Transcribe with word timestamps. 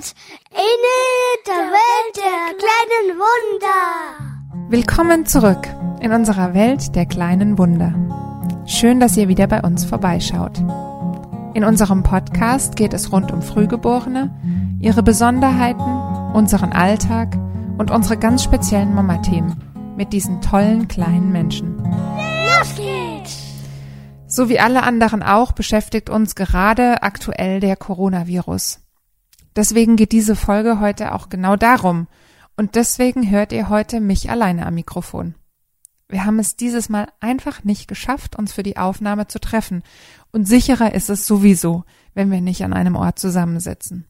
seid 0.00 0.14
in 0.50 1.46
der 1.46 1.54
Welt 1.54 2.16
der 2.16 2.56
kleinen 2.56 3.18
Wunder. 3.18 4.70
Willkommen 4.70 5.26
zurück 5.26 5.68
in 6.00 6.12
unserer 6.12 6.54
Welt 6.54 6.94
der 6.94 7.06
kleinen 7.06 7.58
Wunder. 7.58 7.94
Schön, 8.66 9.00
dass 9.00 9.16
ihr 9.16 9.28
wieder 9.28 9.46
bei 9.46 9.60
uns 9.60 9.84
vorbeischaut. 9.84 10.58
In 11.54 11.64
unserem 11.64 12.02
Podcast 12.02 12.76
geht 12.76 12.94
es 12.94 13.12
rund 13.12 13.32
um 13.32 13.42
Frühgeborene, 13.42 14.78
ihre 14.80 15.02
Besonderheiten, 15.02 16.34
unseren 16.34 16.72
Alltag 16.72 17.36
und 17.78 17.90
unsere 17.90 18.16
ganz 18.16 18.42
speziellen 18.42 18.94
Mama-Themen 18.94 19.56
mit 19.96 20.12
diesen 20.12 20.40
tollen 20.40 20.88
kleinen 20.88 21.32
Menschen. 21.32 21.76
Los 21.78 22.74
geht's! 22.76 23.38
So 24.26 24.48
wie 24.48 24.60
alle 24.60 24.84
anderen 24.84 25.22
auch 25.22 25.52
beschäftigt 25.52 26.08
uns 26.08 26.36
gerade 26.36 27.02
aktuell 27.02 27.60
der 27.60 27.76
Coronavirus. 27.76 28.79
Deswegen 29.60 29.96
geht 29.96 30.12
diese 30.12 30.36
Folge 30.36 30.80
heute 30.80 31.14
auch 31.14 31.28
genau 31.28 31.54
darum. 31.54 32.08
Und 32.56 32.76
deswegen 32.76 33.30
hört 33.30 33.52
ihr 33.52 33.68
heute 33.68 34.00
mich 34.00 34.30
alleine 34.30 34.64
am 34.64 34.72
Mikrofon. 34.72 35.34
Wir 36.08 36.24
haben 36.24 36.38
es 36.38 36.56
dieses 36.56 36.88
Mal 36.88 37.08
einfach 37.20 37.62
nicht 37.62 37.86
geschafft, 37.86 38.36
uns 38.36 38.54
für 38.54 38.62
die 38.62 38.78
Aufnahme 38.78 39.26
zu 39.26 39.38
treffen. 39.38 39.82
Und 40.32 40.48
sicherer 40.48 40.94
ist 40.94 41.10
es 41.10 41.26
sowieso, 41.26 41.84
wenn 42.14 42.30
wir 42.30 42.40
nicht 42.40 42.64
an 42.64 42.72
einem 42.72 42.96
Ort 42.96 43.18
zusammensitzen. 43.18 44.06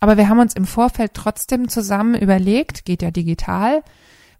Aber 0.00 0.16
wir 0.16 0.30
haben 0.30 0.38
uns 0.38 0.54
im 0.54 0.64
Vorfeld 0.64 1.12
trotzdem 1.12 1.68
zusammen 1.68 2.14
überlegt, 2.14 2.86
geht 2.86 3.02
ja 3.02 3.10
digital, 3.10 3.82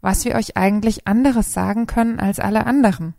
was 0.01 0.25
wir 0.25 0.35
euch 0.35 0.57
eigentlich 0.57 1.07
anderes 1.07 1.53
sagen 1.53 1.87
können 1.87 2.21
als 2.21 2.41
alle 2.41 2.65
anderen 2.65 3.13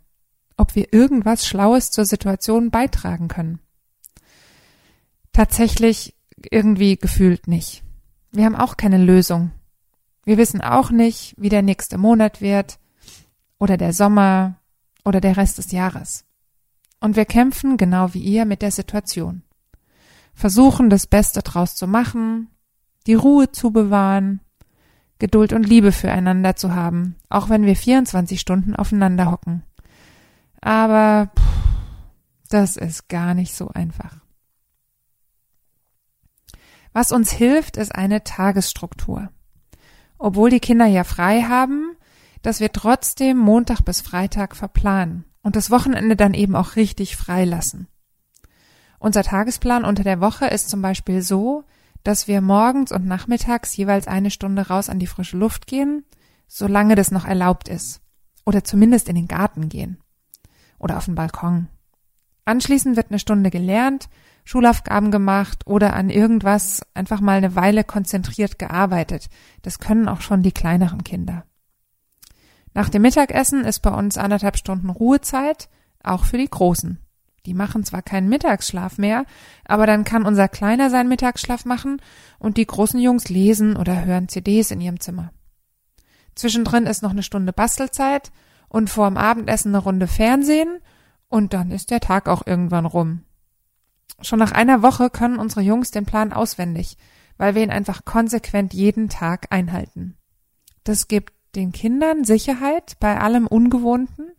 ob 0.58 0.74
wir 0.74 0.92
irgendwas 0.92 1.46
Schlaues 1.46 1.92
zur 1.92 2.04
Situation 2.04 2.72
beitragen 2.72 3.28
können. 3.28 3.60
Tatsächlich 5.32 6.17
irgendwie 6.50 6.96
gefühlt 6.96 7.48
nicht. 7.48 7.82
Wir 8.32 8.44
haben 8.44 8.56
auch 8.56 8.76
keine 8.76 8.98
Lösung. 8.98 9.52
Wir 10.24 10.36
wissen 10.36 10.60
auch 10.60 10.90
nicht, 10.90 11.34
wie 11.38 11.48
der 11.48 11.62
nächste 11.62 11.98
Monat 11.98 12.40
wird 12.40 12.78
oder 13.58 13.76
der 13.76 13.92
Sommer 13.92 14.56
oder 15.04 15.20
der 15.20 15.36
Rest 15.36 15.58
des 15.58 15.72
Jahres. 15.72 16.24
Und 17.00 17.16
wir 17.16 17.24
kämpfen 17.24 17.76
genau 17.76 18.12
wie 18.14 18.20
ihr 18.20 18.44
mit 18.44 18.62
der 18.62 18.70
Situation. 18.70 19.42
Versuchen 20.34 20.90
das 20.90 21.06
Beste 21.06 21.42
draus 21.42 21.74
zu 21.74 21.86
machen, 21.86 22.48
die 23.06 23.14
Ruhe 23.14 23.50
zu 23.50 23.70
bewahren, 23.70 24.40
Geduld 25.18 25.52
und 25.52 25.66
Liebe 25.66 25.92
füreinander 25.92 26.54
zu 26.54 26.74
haben, 26.74 27.16
auch 27.28 27.48
wenn 27.48 27.64
wir 27.64 27.74
24 27.74 28.38
Stunden 28.38 28.76
aufeinander 28.76 29.30
hocken. 29.30 29.64
Aber 30.60 31.30
pff, 31.36 31.42
das 32.50 32.76
ist 32.76 33.08
gar 33.08 33.34
nicht 33.34 33.54
so 33.54 33.68
einfach. 33.68 34.18
Was 36.98 37.12
uns 37.12 37.30
hilft, 37.30 37.76
ist 37.76 37.94
eine 37.94 38.24
Tagesstruktur. 38.24 39.28
Obwohl 40.18 40.50
die 40.50 40.58
Kinder 40.58 40.86
ja 40.86 41.04
frei 41.04 41.42
haben, 41.42 41.96
dass 42.42 42.58
wir 42.58 42.72
trotzdem 42.72 43.38
Montag 43.38 43.84
bis 43.84 44.00
Freitag 44.00 44.56
verplanen 44.56 45.24
und 45.40 45.54
das 45.54 45.70
Wochenende 45.70 46.16
dann 46.16 46.34
eben 46.34 46.56
auch 46.56 46.74
richtig 46.74 47.16
freilassen. 47.16 47.86
Unser 48.98 49.22
Tagesplan 49.22 49.84
unter 49.84 50.02
der 50.02 50.20
Woche 50.20 50.46
ist 50.48 50.70
zum 50.70 50.82
Beispiel 50.82 51.22
so, 51.22 51.62
dass 52.02 52.26
wir 52.26 52.40
morgens 52.40 52.90
und 52.90 53.06
nachmittags 53.06 53.76
jeweils 53.76 54.08
eine 54.08 54.32
Stunde 54.32 54.66
raus 54.66 54.88
an 54.88 54.98
die 54.98 55.06
frische 55.06 55.36
Luft 55.36 55.68
gehen, 55.68 56.04
solange 56.48 56.96
das 56.96 57.12
noch 57.12 57.26
erlaubt 57.26 57.68
ist. 57.68 58.00
Oder 58.44 58.64
zumindest 58.64 59.08
in 59.08 59.14
den 59.14 59.28
Garten 59.28 59.68
gehen 59.68 60.02
oder 60.80 60.96
auf 60.96 61.04
den 61.04 61.14
Balkon. 61.14 61.68
Anschließend 62.48 62.96
wird 62.96 63.10
eine 63.10 63.18
Stunde 63.18 63.50
gelernt, 63.50 64.08
Schulaufgaben 64.42 65.10
gemacht 65.10 65.66
oder 65.66 65.92
an 65.92 66.08
irgendwas 66.08 66.80
einfach 66.94 67.20
mal 67.20 67.36
eine 67.36 67.56
Weile 67.56 67.84
konzentriert 67.84 68.58
gearbeitet. 68.58 69.28
Das 69.60 69.80
können 69.80 70.08
auch 70.08 70.22
schon 70.22 70.42
die 70.42 70.52
kleineren 70.52 71.04
Kinder. 71.04 71.44
Nach 72.72 72.88
dem 72.88 73.02
Mittagessen 73.02 73.66
ist 73.66 73.80
bei 73.80 73.90
uns 73.90 74.16
anderthalb 74.16 74.56
Stunden 74.56 74.88
Ruhezeit, 74.88 75.68
auch 76.02 76.24
für 76.24 76.38
die 76.38 76.48
Großen. 76.48 76.98
Die 77.44 77.52
machen 77.52 77.84
zwar 77.84 78.00
keinen 78.00 78.30
Mittagsschlaf 78.30 78.96
mehr, 78.96 79.26
aber 79.66 79.86
dann 79.86 80.04
kann 80.04 80.24
unser 80.24 80.48
Kleiner 80.48 80.88
seinen 80.88 81.10
Mittagsschlaf 81.10 81.66
machen 81.66 82.00
und 82.38 82.56
die 82.56 82.66
großen 82.66 82.98
Jungs 82.98 83.28
lesen 83.28 83.76
oder 83.76 84.06
hören 84.06 84.30
CDs 84.30 84.70
in 84.70 84.80
ihrem 84.80 85.00
Zimmer. 85.00 85.32
Zwischendrin 86.34 86.86
ist 86.86 87.02
noch 87.02 87.10
eine 87.10 87.22
Stunde 87.22 87.52
Bastelzeit 87.52 88.32
und 88.70 88.88
vorm 88.88 89.18
Abendessen 89.18 89.74
eine 89.74 89.84
Runde 89.84 90.06
Fernsehen 90.06 90.78
und 91.28 91.52
dann 91.52 91.70
ist 91.70 91.90
der 91.90 92.00
Tag 92.00 92.28
auch 92.28 92.46
irgendwann 92.46 92.86
rum. 92.86 93.24
Schon 94.20 94.38
nach 94.38 94.52
einer 94.52 94.82
Woche 94.82 95.10
können 95.10 95.38
unsere 95.38 95.60
Jungs 95.60 95.90
den 95.90 96.06
Plan 96.06 96.32
auswendig, 96.32 96.96
weil 97.36 97.54
wir 97.54 97.62
ihn 97.62 97.70
einfach 97.70 98.04
konsequent 98.04 98.74
jeden 98.74 99.08
Tag 99.08 99.46
einhalten. 99.50 100.16
Das 100.84 101.08
gibt 101.08 101.32
den 101.54 101.72
Kindern 101.72 102.24
Sicherheit 102.24 102.96
bei 103.00 103.20
allem 103.20 103.46
Ungewohnten 103.46 104.32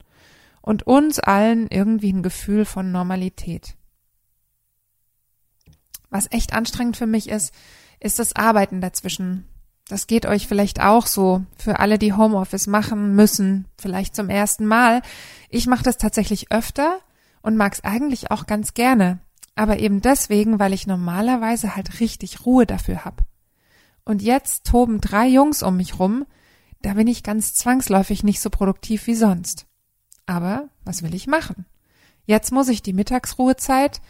und 0.61 0.85
uns 0.85 1.19
allen 1.19 1.67
irgendwie 1.69 2.11
ein 2.11 2.23
Gefühl 2.23 2.65
von 2.65 2.91
Normalität. 2.91 3.75
Was 6.09 6.31
echt 6.31 6.53
anstrengend 6.53 6.97
für 6.97 7.05
mich 7.05 7.29
ist, 7.29 7.53
ist 7.99 8.19
das 8.19 8.35
Arbeiten 8.35 8.81
dazwischen. 8.81 9.45
Das 9.89 10.05
geht 10.05 10.27
euch 10.27 10.47
vielleicht 10.47 10.81
auch 10.81 11.07
so, 11.07 11.43
für 11.57 11.79
alle, 11.79 11.97
die 11.97 12.13
Homeoffice 12.13 12.67
machen 12.67 13.15
müssen, 13.15 13.65
vielleicht 13.75 14.15
zum 14.15 14.29
ersten 14.29 14.67
Mal. 14.67 15.01
Ich 15.49 15.65
mache 15.65 15.81
das 15.81 15.97
tatsächlich 15.97 16.51
öfter 16.51 16.99
und 17.41 17.57
mag 17.57 17.73
es 17.73 17.83
eigentlich 17.83 18.29
auch 18.29 18.45
ganz 18.45 18.75
gerne, 18.75 19.17
aber 19.55 19.79
eben 19.79 19.99
deswegen, 19.99 20.59
weil 20.59 20.73
ich 20.73 20.85
normalerweise 20.85 21.75
halt 21.75 21.99
richtig 21.99 22.45
Ruhe 22.45 22.67
dafür 22.67 23.03
hab. 23.03 23.23
Und 24.05 24.21
jetzt 24.21 24.67
toben 24.67 25.01
drei 25.01 25.27
Jungs 25.27 25.63
um 25.63 25.77
mich 25.77 25.97
rum, 25.97 26.27
da 26.83 26.93
bin 26.93 27.07
ich 27.07 27.23
ganz 27.23 27.55
zwangsläufig 27.55 28.23
nicht 28.23 28.41
so 28.41 28.51
produktiv 28.51 29.07
wie 29.07 29.15
sonst. 29.15 29.65
Aber 30.27 30.69
was 30.85 31.01
will 31.01 31.15
ich 31.15 31.25
machen? 31.25 31.65
Jetzt 32.27 32.51
muss 32.51 32.69
ich 32.69 32.83
die 32.83 32.93
Mittagsruhezeit 32.93 34.01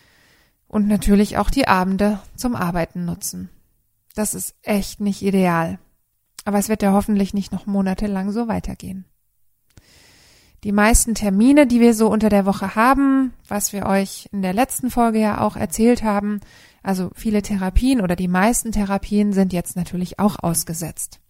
und 0.67 0.89
natürlich 0.89 1.37
auch 1.37 1.49
die 1.49 1.69
Abende 1.69 2.19
zum 2.35 2.57
Arbeiten 2.57 3.05
nutzen. 3.05 3.49
Das 4.19 4.35
ist 4.35 4.53
echt 4.63 4.99
nicht 4.99 5.21
ideal. 5.21 5.79
Aber 6.43 6.57
es 6.57 6.67
wird 6.67 6.83
ja 6.83 6.91
hoffentlich 6.91 7.33
nicht 7.33 7.53
noch 7.53 7.65
monatelang 7.67 8.33
so 8.33 8.49
weitergehen. 8.49 9.05
Die 10.65 10.73
meisten 10.73 11.15
Termine, 11.15 11.67
die 11.67 11.79
wir 11.79 11.93
so 11.93 12.09
unter 12.09 12.27
der 12.27 12.45
Woche 12.45 12.75
haben, 12.75 13.31
was 13.47 13.71
wir 13.71 13.85
euch 13.85 14.27
in 14.33 14.41
der 14.41 14.51
letzten 14.51 14.91
Folge 14.91 15.21
ja 15.21 15.39
auch 15.39 15.55
erzählt 15.55 16.03
haben, 16.03 16.41
also 16.83 17.11
viele 17.15 17.41
Therapien 17.41 18.01
oder 18.01 18.17
die 18.17 18.27
meisten 18.27 18.73
Therapien 18.73 19.31
sind 19.31 19.53
jetzt 19.53 19.77
natürlich 19.77 20.19
auch 20.19 20.35
ausgesetzt. 20.43 21.21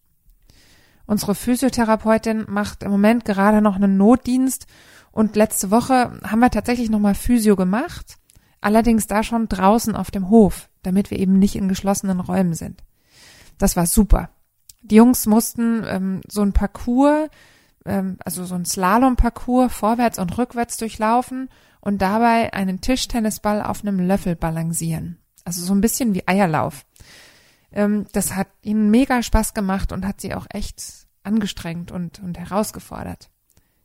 Unsere 1.05 1.35
Physiotherapeutin 1.35 2.45
macht 2.47 2.81
im 2.81 2.89
Moment 2.89 3.23
gerade 3.23 3.61
noch 3.61 3.75
einen 3.75 3.97
Notdienst 3.97 4.66
und 5.11 5.35
letzte 5.35 5.69
Woche 5.69 6.19
haben 6.23 6.39
wir 6.39 6.49
tatsächlich 6.49 6.89
nochmal 6.89 7.13
Physio 7.13 7.55
gemacht, 7.55 8.17
allerdings 8.62 9.08
da 9.08 9.24
schon 9.24 9.47
draußen 9.47 9.96
auf 9.96 10.12
dem 10.12 10.30
Hof 10.30 10.70
damit 10.84 11.12
wir 11.12 11.20
eben 11.20 11.40
nicht 11.40 11.56
in 11.56 11.68
geschlossenen 11.68 12.20
Räumen 12.20 12.53
sind. 12.53 12.84
Das 13.58 13.75
war 13.75 13.86
super. 13.86 14.30
Die 14.81 14.96
Jungs 14.96 15.25
mussten 15.25 15.84
ähm, 15.86 16.22
so 16.28 16.42
ein 16.42 16.53
Parcours, 16.53 17.30
ähm, 17.86 18.18
also 18.24 18.46
so 18.46 18.56
ein 18.56 18.66
Slalom-Parcours 18.66 19.74
vorwärts 19.74 20.20
und 20.20 20.38
rückwärts 20.38 20.78
durchlaufen 20.78 21.50
und 21.81 22.02
dabei 22.02 22.53
einen 22.53 22.81
Tischtennisball 22.81 23.62
auf 23.62 23.81
einem 23.81 24.00
Löffel 24.00 24.36
balancieren. 24.36 25.18
Also 25.44 25.62
so 25.62 25.74
ein 25.74 25.81
bisschen 25.81 26.14
wie 26.14 26.28
Eierlauf. 26.28 26.86
Ähm, 27.72 28.06
das 28.14 28.36
hat 28.36 28.47
ihnen 28.62 28.90
mega 28.90 29.22
Spaß 29.22 29.53
gemacht 29.53 29.91
und 29.91 30.06
hat 30.06 30.22
sie 30.22 30.34
auch 30.34 30.47
echt 30.50 30.81
angestrengt 31.24 31.91
und, 31.91 32.20
und 32.20 32.40
herausgefordert. 32.40 33.30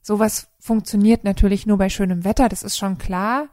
Sowas 0.01 0.49
funktioniert 0.61 1.25
natürlich 1.25 1.67
nur 1.67 1.79
bei 1.79 1.89
schönem 1.89 2.25
Wetter, 2.25 2.49
das 2.49 2.63
ist 2.63 2.79
schon 2.79 2.99
klar. 2.99 3.49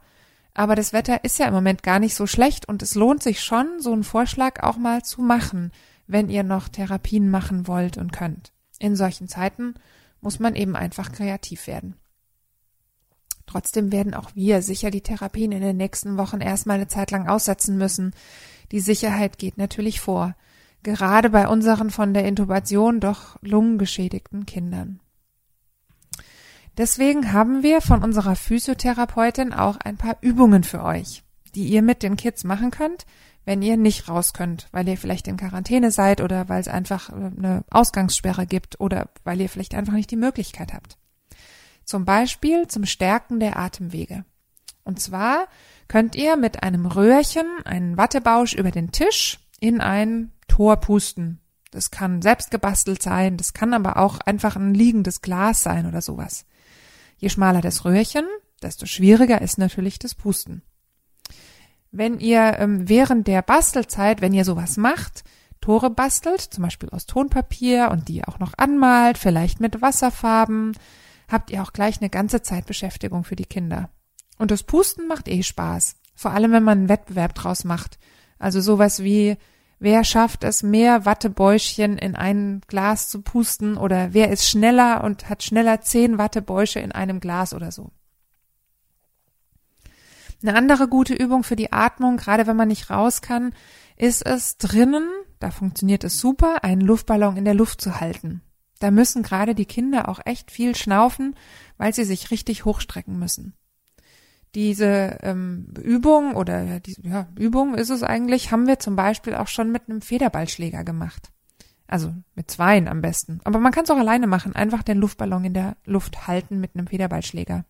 Aber 0.54 0.74
das 0.74 0.92
Wetter 0.92 1.24
ist 1.24 1.38
ja 1.38 1.46
im 1.46 1.54
Moment 1.54 1.82
gar 1.82 1.98
nicht 1.98 2.14
so 2.14 2.26
schlecht 2.26 2.68
und 2.68 2.82
es 2.82 2.94
lohnt 2.94 3.22
sich 3.22 3.42
schon, 3.42 3.80
so 3.80 3.92
einen 3.92 4.04
Vorschlag 4.04 4.62
auch 4.62 4.76
mal 4.76 5.02
zu 5.02 5.22
machen, 5.22 5.72
wenn 6.06 6.28
ihr 6.28 6.42
noch 6.42 6.68
Therapien 6.68 7.30
machen 7.30 7.66
wollt 7.66 7.96
und 7.96 8.12
könnt. 8.12 8.52
In 8.78 8.96
solchen 8.96 9.28
Zeiten 9.28 9.74
muss 10.20 10.38
man 10.38 10.54
eben 10.54 10.76
einfach 10.76 11.12
kreativ 11.12 11.66
werden. 11.66 11.96
Trotzdem 13.46 13.92
werden 13.92 14.14
auch 14.14 14.34
wir 14.34 14.62
sicher 14.62 14.90
die 14.90 15.02
Therapien 15.02 15.52
in 15.52 15.62
den 15.62 15.76
nächsten 15.76 16.16
Wochen 16.16 16.40
erstmal 16.40 16.76
eine 16.76 16.88
Zeit 16.88 17.10
lang 17.10 17.28
aussetzen 17.28 17.76
müssen. 17.76 18.14
Die 18.70 18.80
Sicherheit 18.80 19.38
geht 19.38 19.58
natürlich 19.58 20.00
vor, 20.00 20.34
gerade 20.82 21.30
bei 21.30 21.48
unseren 21.48 21.90
von 21.90 22.14
der 22.14 22.24
Intubation 22.24 23.00
doch 23.00 23.36
lungengeschädigten 23.42 24.46
Kindern. 24.46 25.01
Deswegen 26.78 27.32
haben 27.32 27.62
wir 27.62 27.82
von 27.82 28.02
unserer 28.02 28.34
Physiotherapeutin 28.34 29.52
auch 29.52 29.76
ein 29.76 29.98
paar 29.98 30.16
Übungen 30.22 30.64
für 30.64 30.82
euch, 30.82 31.22
die 31.54 31.66
ihr 31.66 31.82
mit 31.82 32.02
den 32.02 32.16
Kids 32.16 32.44
machen 32.44 32.70
könnt, 32.70 33.04
wenn 33.44 33.60
ihr 33.60 33.76
nicht 33.76 34.08
raus 34.08 34.32
könnt, 34.32 34.68
weil 34.72 34.88
ihr 34.88 34.96
vielleicht 34.96 35.28
in 35.28 35.36
Quarantäne 35.36 35.90
seid 35.90 36.20
oder 36.20 36.48
weil 36.48 36.60
es 36.60 36.68
einfach 36.68 37.10
äh, 37.10 37.14
eine 37.14 37.64
Ausgangssperre 37.70 38.46
gibt 38.46 38.80
oder 38.80 39.10
weil 39.24 39.40
ihr 39.40 39.48
vielleicht 39.48 39.74
einfach 39.74 39.92
nicht 39.92 40.10
die 40.10 40.16
Möglichkeit 40.16 40.72
habt. 40.72 40.96
Zum 41.84 42.04
Beispiel 42.04 42.68
zum 42.68 42.86
Stärken 42.86 43.40
der 43.40 43.58
Atemwege. 43.58 44.24
Und 44.84 45.00
zwar 45.00 45.48
könnt 45.88 46.14
ihr 46.14 46.36
mit 46.36 46.62
einem 46.62 46.86
Röhrchen 46.86 47.46
einen 47.64 47.96
Wattebausch 47.96 48.54
über 48.54 48.70
den 48.70 48.92
Tisch 48.92 49.40
in 49.60 49.80
ein 49.80 50.32
Tor 50.48 50.76
pusten. 50.76 51.40
Das 51.70 51.90
kann 51.90 52.22
selbst 52.22 52.50
gebastelt 52.50 53.02
sein, 53.02 53.36
das 53.36 53.54
kann 53.54 53.74
aber 53.74 53.96
auch 53.96 54.18
einfach 54.20 54.56
ein 54.56 54.74
liegendes 54.74 55.22
Glas 55.22 55.62
sein 55.62 55.86
oder 55.86 56.02
sowas. 56.02 56.44
Je 57.22 57.28
schmaler 57.28 57.60
das 57.60 57.84
Röhrchen, 57.84 58.24
desto 58.62 58.84
schwieriger 58.84 59.40
ist 59.40 59.56
natürlich 59.56 60.00
das 60.00 60.16
Pusten. 60.16 60.62
Wenn 61.92 62.18
ihr 62.18 62.56
ähm, 62.58 62.88
während 62.88 63.28
der 63.28 63.42
Bastelzeit, 63.42 64.20
wenn 64.20 64.34
ihr 64.34 64.44
sowas 64.44 64.76
macht, 64.76 65.22
Tore 65.60 65.88
bastelt, 65.88 66.40
zum 66.40 66.64
Beispiel 66.64 66.88
aus 66.88 67.06
Tonpapier 67.06 67.90
und 67.92 68.08
die 68.08 68.24
auch 68.24 68.40
noch 68.40 68.54
anmalt, 68.56 69.18
vielleicht 69.18 69.60
mit 69.60 69.80
Wasserfarben, 69.80 70.76
habt 71.28 71.52
ihr 71.52 71.62
auch 71.62 71.72
gleich 71.72 72.00
eine 72.00 72.10
ganze 72.10 72.42
Zeit 72.42 72.66
Beschäftigung 72.66 73.22
für 73.22 73.36
die 73.36 73.46
Kinder. 73.46 73.90
Und 74.38 74.50
das 74.50 74.64
Pusten 74.64 75.06
macht 75.06 75.28
eh 75.28 75.44
Spaß. 75.44 75.94
Vor 76.16 76.32
allem, 76.32 76.50
wenn 76.50 76.64
man 76.64 76.78
einen 76.78 76.88
Wettbewerb 76.88 77.36
draus 77.36 77.62
macht. 77.62 78.00
Also 78.40 78.60
sowas 78.60 79.04
wie, 79.04 79.36
wer 79.82 80.04
schafft 80.04 80.44
es, 80.44 80.62
mehr 80.62 81.04
Wattebäuschen 81.04 81.98
in 81.98 82.14
ein 82.14 82.60
Glas 82.68 83.08
zu 83.08 83.22
pusten 83.22 83.76
oder 83.76 84.14
wer 84.14 84.30
ist 84.30 84.48
schneller 84.48 85.02
und 85.02 85.28
hat 85.28 85.42
schneller 85.42 85.80
zehn 85.80 86.18
Wattebäusche 86.18 86.78
in 86.78 86.92
einem 86.92 87.18
Glas 87.18 87.52
oder 87.52 87.72
so. 87.72 87.90
Eine 90.42 90.56
andere 90.56 90.88
gute 90.88 91.14
Übung 91.14 91.44
für 91.44 91.56
die 91.56 91.72
Atmung, 91.72 92.16
gerade 92.16 92.46
wenn 92.46 92.56
man 92.56 92.68
nicht 92.68 92.90
raus 92.90 93.22
kann, 93.22 93.54
ist 93.96 94.24
es 94.24 94.56
drinnen, 94.56 95.08
da 95.38 95.50
funktioniert 95.50 96.04
es 96.04 96.18
super, 96.18 96.64
einen 96.64 96.80
Luftballon 96.80 97.36
in 97.36 97.44
der 97.44 97.54
Luft 97.54 97.80
zu 97.80 98.00
halten. 98.00 98.42
Da 98.78 98.90
müssen 98.90 99.22
gerade 99.22 99.54
die 99.54 99.66
Kinder 99.66 100.08
auch 100.08 100.20
echt 100.24 100.50
viel 100.50 100.74
schnaufen, 100.74 101.36
weil 101.76 101.92
sie 101.92 102.04
sich 102.04 102.30
richtig 102.30 102.64
hochstrecken 102.64 103.18
müssen. 103.18 103.54
Diese 104.54 105.18
ähm, 105.22 105.72
Übung 105.82 106.34
oder 106.34 106.80
die 106.80 106.96
ja, 107.02 107.26
Übung 107.38 107.74
ist 107.74 107.90
es 107.90 108.02
eigentlich, 108.02 108.52
haben 108.52 108.66
wir 108.66 108.78
zum 108.78 108.96
Beispiel 108.96 109.34
auch 109.34 109.48
schon 109.48 109.72
mit 109.72 109.88
einem 109.88 110.02
Federballschläger 110.02 110.84
gemacht. 110.84 111.30
Also 111.86 112.14
mit 112.34 112.50
zweien 112.50 112.88
am 112.88 113.02
besten. 113.02 113.40
Aber 113.44 113.58
man 113.58 113.72
kann 113.72 113.84
es 113.84 113.90
auch 113.90 113.98
alleine 113.98 114.26
machen. 114.26 114.54
Einfach 114.54 114.82
den 114.82 114.98
Luftballon 114.98 115.44
in 115.44 115.54
der 115.54 115.76
Luft 115.84 116.26
halten 116.26 116.60
mit 116.60 116.74
einem 116.74 116.86
Federballschläger. 116.86 117.64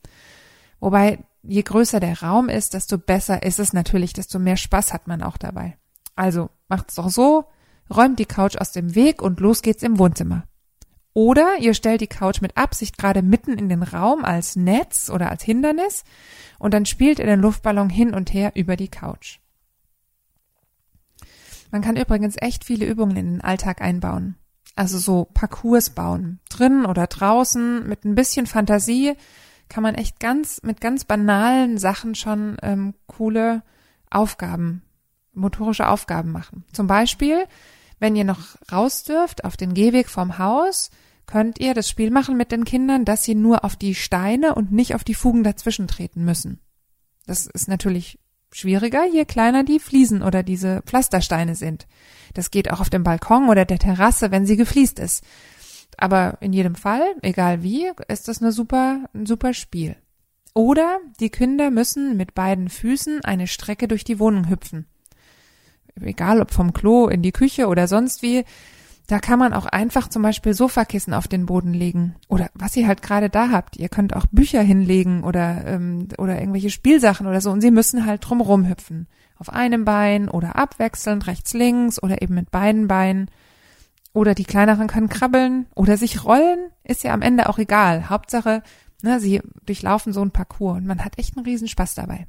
Wobei, 0.81 1.21
je 1.43 1.63
größer 1.63 2.01
der 2.01 2.23
Raum 2.23 2.49
ist, 2.49 2.75
desto 2.75 2.99
besser 2.99 3.43
ist 3.43 3.59
es 3.59 3.73
natürlich, 3.73 4.13
desto 4.13 4.39
mehr 4.39 4.57
Spaß 4.57 4.93
hat 4.93 5.07
man 5.07 5.23
auch 5.23 5.37
dabei. 5.37 5.77
Also 6.15 6.51
macht's 6.69 6.97
doch 6.97 7.11
so, 7.11 7.47
räumt 7.91 8.19
die 8.19 8.27
Couch 8.27 8.57
aus 8.57 8.73
dem 8.73 8.95
Weg 8.95 9.23
und 9.23 9.41
los 9.41 9.63
geht's 9.63 9.83
im 9.83 9.99
Wohnzimmer. 9.99 10.45
Oder 11.15 11.59
ihr 11.59 11.75
stellt 11.75 12.01
die 12.01 12.07
Couch 12.07 12.41
mit 12.41 12.57
Absicht 12.57 12.97
gerade 12.97 13.23
mitten 13.23 13.53
in 13.53 13.69
den 13.69 13.83
Raum 13.83 14.25
als 14.25 14.57
Netz 14.57 15.11
oder 15.11 15.31
als 15.31 15.43
Hindernis 15.43 16.05
und 16.59 16.73
dann 16.73 16.87
spielt 16.87 17.19
ihr 17.19 17.27
den 17.27 17.41
Luftballon 17.41 17.91
hin 17.91 18.15
und 18.15 18.33
her 18.33 18.53
über 18.55 18.77
die 18.77 18.89
Couch. 18.89 19.39
Man 21.71 21.83
kann 21.83 21.97
übrigens 21.97 22.37
echt 22.39 22.65
viele 22.65 22.87
Übungen 22.87 23.17
in 23.17 23.27
den 23.33 23.41
Alltag 23.41 23.83
einbauen. 23.83 24.37
Also 24.75 24.99
so 24.99 25.27
Parcours 25.35 25.91
bauen. 25.91 26.41
Drinnen 26.49 26.87
oder 26.87 27.07
draußen 27.07 27.87
mit 27.87 28.05
ein 28.05 28.15
bisschen 28.15 28.47
Fantasie 28.47 29.15
kann 29.69 29.83
man 29.83 29.95
echt 29.95 30.19
ganz 30.19 30.63
mit 30.63 30.81
ganz 30.81 31.05
banalen 31.05 31.79
Sachen 31.79 32.15
schon 32.15 32.57
ähm, 32.63 32.95
coole 33.07 33.63
Aufgaben, 34.11 34.83
motorische 35.33 35.89
Aufgaben 35.89 36.31
machen. 36.31 36.65
Zum 36.73 36.87
Beispiel 36.87 37.47
wenn 38.03 38.17
ihr 38.17 38.25
noch 38.25 38.57
raus 38.73 39.05
dürft 39.05 39.45
auf 39.45 39.57
den 39.57 39.75
Gehweg 39.75 40.09
vom 40.09 40.39
Haus, 40.39 40.91
könnt 41.33 41.59
ihr 41.61 41.73
das 41.73 41.89
Spiel 41.89 42.11
machen 42.11 42.37
mit 42.37 42.53
den 42.53 42.67
Kindern, 42.67 43.07
dass 43.07 43.25
sie 43.25 43.35
nur 43.35 43.65
auf 43.65 43.75
die 43.75 43.95
Steine 43.95 44.55
und 44.55 44.71
nicht 44.71 44.95
auf 44.95 45.03
die 45.03 45.15
Fugen 45.15 45.43
dazwischen 45.43 45.89
treten 45.89 46.27
müssen. 46.27 46.61
Das 47.27 47.47
ist 47.47 47.69
natürlich 47.69 48.19
schwieriger, 48.53 49.07
je 49.07 49.25
kleiner 49.25 49.65
die 49.65 49.81
Fliesen 49.81 50.23
oder 50.23 50.43
diese 50.43 50.83
Pflastersteine 50.83 51.55
sind. 51.55 51.87
Das 52.35 52.51
geht 52.51 52.71
auch 52.71 52.81
auf 52.81 52.91
dem 52.91 53.03
Balkon 53.03 53.49
oder 53.49 53.65
der 53.65 53.79
Terrasse, 53.79 54.31
wenn 54.31 54.45
sie 54.45 54.59
gefliest 54.59 54.99
ist. 54.99 55.25
Aber 55.97 56.37
in 56.43 56.53
jedem 56.53 56.75
Fall, 56.75 57.15
egal 57.23 57.63
wie, 57.63 57.91
ist 58.09 58.29
das 58.29 58.43
eine 58.43 58.53
super, 58.53 59.09
ein 59.15 59.25
super 59.25 59.55
Spiel. 59.55 59.97
Oder 60.53 61.01
die 61.19 61.31
Kinder 61.31 61.71
müssen 61.71 62.19
mit 62.19 62.35
beiden 62.35 62.69
Füßen 62.69 63.25
eine 63.25 63.47
Strecke 63.47 63.89
durch 63.89 64.05
die 64.05 64.19
Wohnung 64.19 64.51
hüpfen 64.51 64.87
egal 66.01 66.41
ob 66.41 66.53
vom 66.53 66.73
Klo 66.73 67.09
in 67.09 67.23
die 67.23 67.33
Küche 67.33 67.67
oder 67.67 67.89
sonst 67.89 68.23
wie, 68.23 68.45
da 69.13 69.19
kann 69.19 69.39
man 69.39 69.53
auch 69.53 69.67
einfach 69.67 70.09
zum 70.09 70.23
Beispiel 70.23 70.55
Sofakissen 70.55 71.13
auf 71.13 71.29
den 71.29 71.45
Boden 71.45 71.75
legen 71.75 72.15
oder 72.29 72.49
was 72.55 72.75
ihr 72.79 72.87
halt 72.87 73.03
gerade 73.03 73.29
da 73.29 73.51
habt. 73.51 73.77
Ihr 73.77 73.91
könnt 73.91 74.17
auch 74.17 74.25
Bücher 74.33 74.63
hinlegen 74.63 75.23
oder 75.23 75.67
ähm, 75.67 76.09
oder 76.17 76.41
irgendwelche 76.41 76.71
Spielsachen 76.71 77.27
oder 77.27 77.43
so 77.43 77.51
und 77.51 77.61
sie 77.61 77.71
müssen 77.71 78.07
halt 78.07 78.27
drumherum 78.27 78.67
hüpfen. 78.67 79.09
Auf 79.37 79.51
einem 79.51 79.85
Bein 79.85 80.31
oder 80.31 80.57
abwechselnd 80.57 81.27
rechts 81.27 81.53
links 81.53 82.03
oder 82.03 82.23
eben 82.23 82.35
mit 82.35 82.51
beiden 82.51 82.89
Beinen. 82.89 83.31
Oder 84.15 84.35
die 84.35 84.45
kleineren 84.45 84.87
können 84.87 85.11
krabbeln 85.11 85.67
oder 85.75 85.99
sich 85.99 86.25
rollen, 86.25 86.71
ist 86.83 87.05
ja 87.05 87.13
am 87.13 87.21
Ende 87.21 87.51
auch 87.51 87.59
egal. 87.59 88.09
Hauptsache, 88.09 88.63
ne, 89.03 89.21
sie 89.21 89.43
durchlaufen 89.67 90.15
so 90.15 90.23
ein 90.23 90.31
Parcours 90.31 90.79
und 90.79 90.87
man 90.87 91.05
hat 91.05 91.19
echt 91.19 91.37
einen 91.37 91.45
Riesenspaß 91.45 91.95
dabei. 91.95 92.27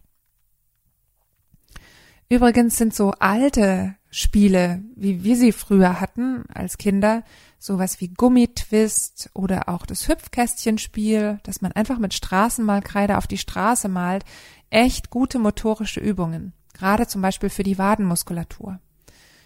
Übrigens 2.28 2.76
sind 2.76 2.94
so 2.94 3.12
alte 3.20 3.96
Spiele, 4.16 4.84
wie 4.96 5.24
wir 5.24 5.36
sie 5.36 5.52
früher 5.52 6.00
hatten 6.00 6.44
als 6.54 6.78
Kinder, 6.78 7.24
sowas 7.58 8.00
wie 8.00 8.10
Gummitwist 8.10 9.32
oder 9.34 9.70
auch 9.70 9.88
das 9.88 10.08
Hüpfkästchenspiel, 10.08 11.40
dass 11.42 11.62
man 11.62 11.72
einfach 11.72 11.98
mit 11.98 12.14
Straßenmalkreide 12.14 13.18
auf 13.18 13.26
die 13.26 13.40
Straße 13.40 13.90
malt, 13.90 14.24
echt 14.70 15.10
gute 15.10 15.40
motorische 15.40 16.00
Übungen. 16.00 16.54
Gerade 16.74 17.08
zum 17.08 17.24
Beispiel 17.24 17.50
für 17.50 17.64
die 17.64 17.80
Wadenmuskulatur. 17.80 18.80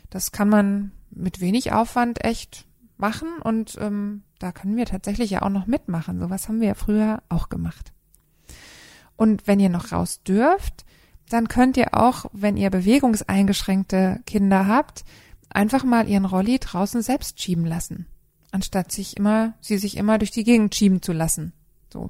Das 0.09 0.33
kann 0.33 0.49
man 0.49 0.91
mit 1.11 1.39
wenig 1.39 1.71
Aufwand 1.71 2.25
echt 2.25 2.65
machen 2.97 3.29
und 3.41 3.77
ähm, 3.79 4.23
da 4.37 4.51
können 4.51 4.75
wir 4.75 4.85
tatsächlich 4.85 5.29
ja 5.29 5.43
auch 5.43 5.49
noch 5.49 5.65
mitmachen. 5.65 6.19
Sowas 6.19 6.49
haben 6.49 6.59
wir 6.59 6.67
ja 6.67 6.73
früher 6.73 7.23
auch 7.29 7.47
gemacht. 7.47 7.93
Und 9.15 9.47
wenn 9.47 9.61
ihr 9.61 9.69
noch 9.69 9.93
raus 9.93 10.23
dürft, 10.23 10.85
dann 11.29 11.47
könnt 11.47 11.77
ihr 11.77 11.94
auch, 11.94 12.25
wenn 12.31 12.57
ihr 12.57 12.69
bewegungseingeschränkte 12.69 14.21
Kinder 14.25 14.68
habt, 14.68 15.03
einfach 15.50 15.83
mal 15.83 16.07
ihren 16.07 16.25
Rolli 16.25 16.59
draußen 16.59 17.01
selbst 17.01 17.41
schieben 17.41 17.65
lassen, 17.65 18.07
anstatt 18.51 18.91
sich 18.91 19.18
immer, 19.18 19.53
sie 19.62 19.77
sich 19.77 19.97
immer 19.97 20.18
durch 20.18 20.31
die 20.31 20.44
Gegend 20.44 20.75
schieben 20.75 21.01
zu 21.01 21.13
lassen. 21.13 21.53
So. 21.91 22.09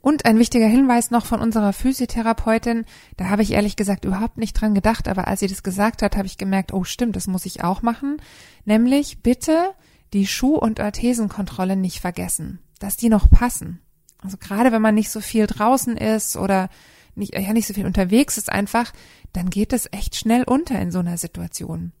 Und 0.00 0.24
ein 0.24 0.38
wichtiger 0.38 0.68
Hinweis 0.68 1.10
noch 1.10 1.26
von 1.26 1.40
unserer 1.40 1.72
Physiotherapeutin, 1.72 2.84
da 3.16 3.28
habe 3.28 3.42
ich 3.42 3.52
ehrlich 3.52 3.74
gesagt 3.74 4.04
überhaupt 4.04 4.38
nicht 4.38 4.52
dran 4.52 4.74
gedacht, 4.74 5.08
aber 5.08 5.26
als 5.26 5.40
sie 5.40 5.48
das 5.48 5.64
gesagt 5.64 6.02
hat, 6.02 6.16
habe 6.16 6.26
ich 6.26 6.38
gemerkt, 6.38 6.72
oh 6.72 6.84
stimmt, 6.84 7.16
das 7.16 7.26
muss 7.26 7.46
ich 7.46 7.64
auch 7.64 7.82
machen, 7.82 8.18
nämlich 8.64 9.22
bitte 9.22 9.74
die 10.12 10.28
Schuh- 10.28 10.58
und 10.58 10.78
Orthesenkontrolle 10.78 11.76
nicht 11.76 12.00
vergessen, 12.00 12.60
dass 12.78 12.96
die 12.96 13.08
noch 13.08 13.28
passen. 13.28 13.80
Also 14.18 14.36
gerade 14.36 14.72
wenn 14.72 14.82
man 14.82 14.94
nicht 14.94 15.10
so 15.10 15.20
viel 15.20 15.46
draußen 15.46 15.96
ist 15.96 16.36
oder 16.36 16.68
nicht, 17.14 17.34
ja, 17.34 17.52
nicht 17.52 17.66
so 17.66 17.74
viel 17.74 17.86
unterwegs 17.86 18.38
ist 18.38 18.50
einfach, 18.50 18.92
dann 19.32 19.50
geht 19.50 19.72
es 19.72 19.88
echt 19.92 20.16
schnell 20.16 20.44
unter 20.44 20.80
in 20.80 20.90
so 20.90 20.98
einer 20.98 21.16
Situation. 21.16 21.92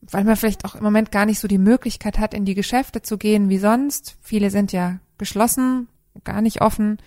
Weil 0.00 0.24
man 0.24 0.36
vielleicht 0.36 0.64
auch 0.64 0.74
im 0.74 0.82
Moment 0.82 1.10
gar 1.10 1.26
nicht 1.26 1.40
so 1.40 1.48
die 1.48 1.58
Möglichkeit 1.58 2.18
hat, 2.18 2.34
in 2.34 2.44
die 2.44 2.54
Geschäfte 2.54 3.02
zu 3.02 3.16
gehen 3.16 3.48
wie 3.48 3.58
sonst. 3.58 4.16
Viele 4.20 4.50
sind 4.50 4.72
ja 4.72 4.98
geschlossen, 5.16 5.88
gar 6.24 6.42
nicht 6.42 6.60
offen. 6.60 6.98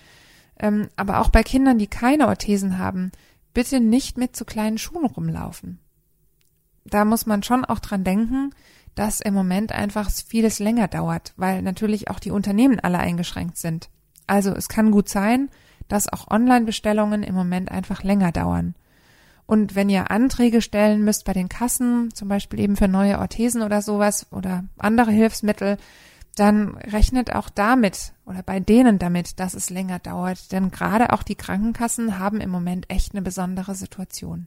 Ähm, 0.58 0.88
aber 0.96 1.20
auch 1.20 1.28
bei 1.28 1.42
Kindern, 1.44 1.78
die 1.78 1.86
keine 1.86 2.26
Orthesen 2.26 2.78
haben, 2.78 3.12
bitte 3.54 3.80
nicht 3.80 4.18
mit 4.18 4.34
zu 4.34 4.44
kleinen 4.44 4.78
Schuhen 4.78 5.06
rumlaufen. 5.06 5.78
Da 6.84 7.04
muss 7.04 7.26
man 7.26 7.42
schon 7.42 7.64
auch 7.64 7.78
dran 7.78 8.02
denken, 8.02 8.50
dass 8.94 9.20
im 9.20 9.34
Moment 9.34 9.70
einfach 9.70 10.10
vieles 10.10 10.58
länger 10.58 10.88
dauert, 10.88 11.32
weil 11.36 11.62
natürlich 11.62 12.10
auch 12.10 12.18
die 12.18 12.32
Unternehmen 12.32 12.80
alle 12.80 12.98
eingeschränkt 12.98 13.58
sind. 13.58 13.90
Also 14.28 14.52
es 14.52 14.68
kann 14.68 14.92
gut 14.92 15.08
sein, 15.08 15.50
dass 15.88 16.12
auch 16.12 16.28
Online-Bestellungen 16.30 17.22
im 17.22 17.34
Moment 17.34 17.72
einfach 17.72 18.04
länger 18.04 18.30
dauern. 18.30 18.74
Und 19.46 19.74
wenn 19.74 19.88
ihr 19.88 20.10
Anträge 20.10 20.60
stellen 20.60 21.02
müsst 21.04 21.24
bei 21.24 21.32
den 21.32 21.48
Kassen, 21.48 22.14
zum 22.14 22.28
Beispiel 22.28 22.60
eben 22.60 22.76
für 22.76 22.86
neue 22.88 23.18
Orthesen 23.18 23.62
oder 23.62 23.80
sowas 23.80 24.26
oder 24.30 24.64
andere 24.76 25.10
Hilfsmittel, 25.10 25.78
dann 26.36 26.76
rechnet 26.76 27.34
auch 27.34 27.48
damit 27.48 28.12
oder 28.26 28.42
bei 28.42 28.60
denen 28.60 28.98
damit, 28.98 29.40
dass 29.40 29.54
es 29.54 29.70
länger 29.70 29.98
dauert. 29.98 30.52
Denn 30.52 30.70
gerade 30.70 31.12
auch 31.12 31.22
die 31.22 31.34
Krankenkassen 31.34 32.18
haben 32.18 32.40
im 32.40 32.50
Moment 32.50 32.90
echt 32.90 33.14
eine 33.14 33.22
besondere 33.22 33.74
Situation. 33.74 34.46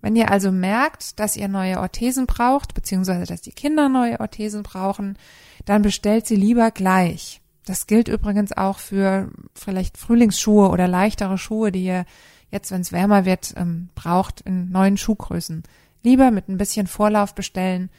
Wenn 0.00 0.16
ihr 0.16 0.30
also 0.30 0.52
merkt, 0.52 1.18
dass 1.18 1.36
ihr 1.36 1.48
neue 1.48 1.80
Orthesen 1.80 2.26
braucht, 2.26 2.74
beziehungsweise 2.74 3.26
dass 3.26 3.40
die 3.40 3.52
Kinder 3.52 3.88
neue 3.88 4.20
Orthesen 4.20 4.62
brauchen, 4.62 5.16
dann 5.64 5.82
bestellt 5.82 6.26
sie 6.26 6.36
lieber 6.36 6.70
gleich. 6.70 7.40
Das 7.68 7.86
gilt 7.86 8.08
übrigens 8.08 8.56
auch 8.56 8.78
für 8.78 9.30
vielleicht 9.54 9.98
Frühlingsschuhe 9.98 10.70
oder 10.70 10.88
leichtere 10.88 11.36
Schuhe, 11.36 11.70
die 11.70 11.84
ihr 11.84 12.06
jetzt, 12.50 12.70
wenn 12.70 12.80
es 12.80 12.92
wärmer 12.92 13.26
wird, 13.26 13.52
ähm, 13.58 13.90
braucht 13.94 14.40
in 14.40 14.70
neuen 14.70 14.96
Schuhgrößen. 14.96 15.64
Lieber 16.02 16.30
mit 16.30 16.48
ein 16.48 16.56
bisschen 16.56 16.86
Vorlauf 16.86 17.34
bestellen, 17.34 17.90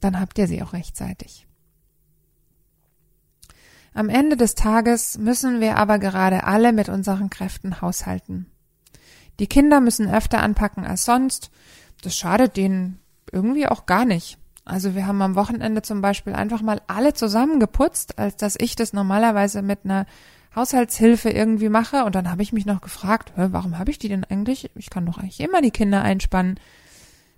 dann 0.00 0.18
habt 0.18 0.38
ihr 0.38 0.48
sie 0.48 0.60
auch 0.60 0.72
rechtzeitig. 0.72 1.46
Am 3.94 4.08
Ende 4.08 4.36
des 4.36 4.56
Tages 4.56 5.18
müssen 5.18 5.60
wir 5.60 5.76
aber 5.76 6.00
gerade 6.00 6.42
alle 6.42 6.72
mit 6.72 6.88
unseren 6.88 7.30
Kräften 7.30 7.80
haushalten. 7.80 8.46
Die 9.38 9.46
Kinder 9.46 9.80
müssen 9.80 10.12
öfter 10.12 10.42
anpacken 10.42 10.84
als 10.84 11.04
sonst. 11.04 11.52
Das 12.02 12.16
schadet 12.16 12.56
denen 12.56 12.98
irgendwie 13.30 13.68
auch 13.68 13.86
gar 13.86 14.04
nicht. 14.04 14.38
Also 14.64 14.94
wir 14.94 15.06
haben 15.06 15.22
am 15.22 15.34
Wochenende 15.34 15.82
zum 15.82 16.00
Beispiel 16.00 16.34
einfach 16.34 16.62
mal 16.62 16.80
alle 16.86 17.14
zusammen 17.14 17.58
geputzt, 17.58 18.18
als 18.18 18.36
dass 18.36 18.56
ich 18.58 18.76
das 18.76 18.92
normalerweise 18.92 19.60
mit 19.62 19.80
einer 19.84 20.06
Haushaltshilfe 20.54 21.30
irgendwie 21.30 21.68
mache. 21.68 22.04
Und 22.04 22.14
dann 22.14 22.30
habe 22.30 22.42
ich 22.42 22.52
mich 22.52 22.66
noch 22.66 22.80
gefragt, 22.80 23.32
warum 23.36 23.78
habe 23.78 23.90
ich 23.90 23.98
die 23.98 24.08
denn 24.08 24.24
eigentlich? 24.24 24.70
Ich 24.76 24.90
kann 24.90 25.06
doch 25.06 25.18
eigentlich 25.18 25.40
immer 25.40 25.62
die 25.62 25.70
Kinder 25.70 26.02
einspannen. 26.02 26.60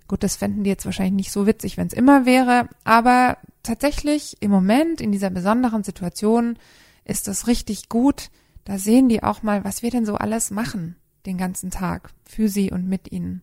Gut, 0.07 0.21
das 0.21 0.35
fänden 0.35 0.63
die 0.63 0.69
jetzt 0.69 0.85
wahrscheinlich 0.85 1.15
nicht 1.15 1.31
so 1.31 1.47
witzig, 1.47 1.77
wenn 1.77 1.87
es 1.87 1.93
immer 1.93 2.27
wäre, 2.27 2.69
aber 2.83 3.37
tatsächlich 3.63 4.37
im 4.39 4.51
Moment 4.51 5.01
in 5.01 5.11
dieser 5.11 5.31
besonderen 5.31 5.83
Situation 5.83 6.59
ist 7.05 7.27
das 7.27 7.47
richtig 7.47 7.89
gut. 7.89 8.29
Da 8.65 8.77
sehen 8.77 9.09
die 9.09 9.23
auch 9.23 9.41
mal, 9.41 9.63
was 9.63 9.81
wir 9.81 9.89
denn 9.89 10.05
so 10.05 10.15
alles 10.15 10.51
machen 10.51 10.95
den 11.25 11.37
ganzen 11.39 11.71
Tag 11.71 12.11
für 12.23 12.49
sie 12.49 12.71
und 12.71 12.87
mit 12.87 13.11
ihnen. 13.11 13.41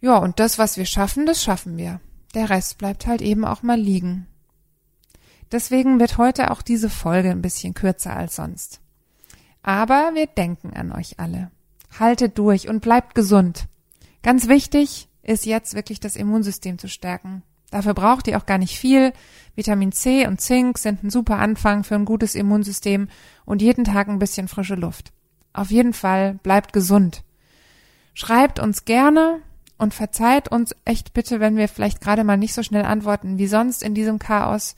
Ja, 0.00 0.18
und 0.18 0.38
das, 0.38 0.58
was 0.58 0.76
wir 0.76 0.84
schaffen, 0.84 1.26
das 1.26 1.42
schaffen 1.42 1.76
wir. 1.76 2.00
Der 2.34 2.50
Rest 2.50 2.78
bleibt 2.78 3.06
halt 3.06 3.22
eben 3.22 3.44
auch 3.44 3.62
mal 3.62 3.78
liegen. 3.78 4.26
Deswegen 5.50 6.00
wird 6.00 6.16
heute 6.16 6.50
auch 6.50 6.62
diese 6.62 6.88
Folge 6.88 7.30
ein 7.30 7.42
bisschen 7.42 7.74
kürzer 7.74 8.16
als 8.16 8.36
sonst. 8.36 8.80
Aber 9.62 10.12
wir 10.14 10.26
denken 10.26 10.72
an 10.74 10.92
euch 10.92 11.20
alle. 11.20 11.50
Haltet 11.98 12.38
durch 12.38 12.68
und 12.68 12.80
bleibt 12.80 13.14
gesund. 13.14 13.68
Ganz 14.22 14.48
wichtig 14.48 15.08
ist 15.22 15.44
jetzt 15.44 15.74
wirklich 15.74 16.00
das 16.00 16.16
Immunsystem 16.16 16.78
zu 16.78 16.88
stärken. 16.88 17.42
Dafür 17.70 17.94
braucht 17.94 18.28
ihr 18.28 18.38
auch 18.38 18.46
gar 18.46 18.58
nicht 18.58 18.78
viel. 18.78 19.12
Vitamin 19.54 19.92
C 19.92 20.26
und 20.26 20.40
Zink 20.40 20.78
sind 20.78 21.02
ein 21.02 21.10
super 21.10 21.38
Anfang 21.38 21.84
für 21.84 21.94
ein 21.94 22.04
gutes 22.04 22.34
Immunsystem 22.34 23.08
und 23.44 23.62
jeden 23.62 23.84
Tag 23.84 24.08
ein 24.08 24.18
bisschen 24.18 24.48
frische 24.48 24.74
Luft. 24.74 25.12
Auf 25.52 25.70
jeden 25.70 25.92
Fall 25.92 26.34
bleibt 26.42 26.72
gesund. 26.72 27.24
Schreibt 28.14 28.58
uns 28.58 28.84
gerne 28.84 29.40
und 29.82 29.92
verzeiht 29.92 30.48
uns 30.48 30.74
echt 30.84 31.12
bitte, 31.12 31.40
wenn 31.40 31.56
wir 31.56 31.66
vielleicht 31.66 32.00
gerade 32.00 32.22
mal 32.22 32.36
nicht 32.36 32.54
so 32.54 32.62
schnell 32.62 32.84
antworten 32.84 33.36
wie 33.36 33.48
sonst 33.48 33.82
in 33.82 33.94
diesem 33.94 34.20
Chaos. 34.20 34.76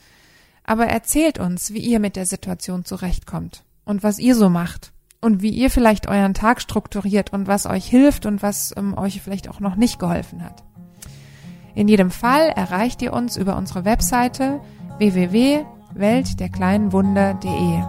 Aber 0.64 0.87
erzählt 0.87 1.38
uns, 1.38 1.75
wie 1.75 1.80
ihr 1.80 2.00
mit 2.00 2.16
der 2.16 2.25
Situation 2.25 2.87
zurechtkommt 2.87 3.64
und 3.84 4.02
was 4.02 4.18
ihr 4.18 4.34
so 4.34 4.49
macht 4.49 4.94
und 5.20 5.42
wie 5.42 5.50
ihr 5.50 5.68
vielleicht 5.68 6.08
euren 6.08 6.32
Tag 6.32 6.62
strukturiert 6.62 7.34
und 7.34 7.46
was 7.46 7.66
euch 7.66 7.84
hilft 7.84 8.25
und 8.25 8.42
was 8.42 8.73
ähm, 8.78 8.96
euch 8.96 9.20
vielleicht 9.20 9.50
auch 9.50 9.61
noch 9.61 9.76
nicht 9.76 9.99
geholfen 9.99 10.42
hat. 10.42 10.64
In 11.75 11.87
jedem 11.87 12.11
Fall 12.11 12.49
erreicht 12.49 13.02
ihr 13.02 13.12
uns 13.12 13.37
über 13.37 13.58
unsere 13.58 13.84
Webseite 13.84 14.62
www.weltderkleinenwunder.de. 14.96 17.82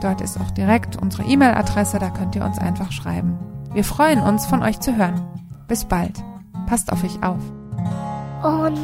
Dort 0.00 0.20
ist 0.20 0.38
auch 0.38 0.52
direkt 0.52 1.02
unsere 1.02 1.24
E-Mail-Adresse, 1.24 1.98
da 1.98 2.10
könnt 2.10 2.36
ihr 2.36 2.44
uns 2.44 2.58
einfach 2.58 2.92
schreiben. 2.92 3.40
Wir 3.72 3.82
freuen 3.82 4.20
uns, 4.20 4.46
von 4.46 4.62
euch 4.62 4.78
zu 4.78 4.96
hören. 4.96 5.20
Bis 5.66 5.84
bald. 5.84 6.22
Passt 6.70 6.92
auf 6.92 7.02
euch 7.02 7.20
auf. 7.20 7.42
Und 8.44 8.78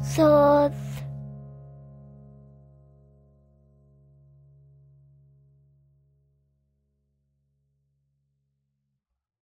so 0.00 0.70